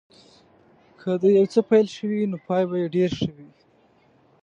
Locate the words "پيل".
1.69-1.87